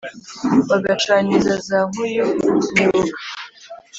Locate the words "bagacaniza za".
0.69-1.79